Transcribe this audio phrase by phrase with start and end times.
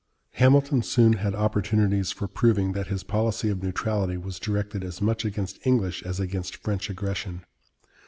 [0.31, 5.25] Hamilton soon had opportunities for proving that his policy of neutrality was directed as much
[5.25, 7.45] against English as against French aggression.